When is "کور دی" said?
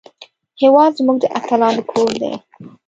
1.91-2.33